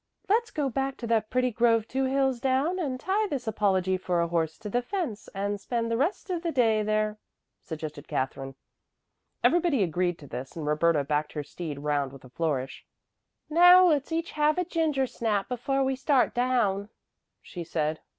[0.27, 4.19] "Let's go back to that pretty grove two hills down and tie this apology for
[4.19, 7.19] a horse to the fence and spend the rest of the day there,"
[7.61, 8.55] suggested Katherine.
[9.43, 12.83] Everybody agreed to this, and Roberta backed her steed round with a flourish.
[13.47, 16.89] "Now let's each have a gingersnap before we start down,"
[17.43, 17.99] she said.